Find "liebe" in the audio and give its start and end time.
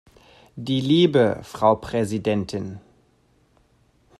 0.81-1.39